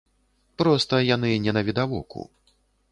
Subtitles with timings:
[0.61, 2.29] Проста яны не навідавоку.